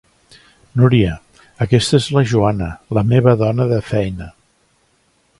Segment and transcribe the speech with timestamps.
[0.79, 1.09] Núria,
[1.65, 2.69] aquesta és la Joana,
[2.99, 4.31] la meva dona de feina.